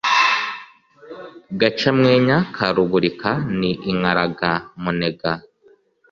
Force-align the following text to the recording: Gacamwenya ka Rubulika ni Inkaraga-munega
Gacamwenya 1.59 2.37
ka 2.55 2.67
Rubulika 2.75 3.31
ni 3.59 3.71
Inkaraga-munega 3.91 5.31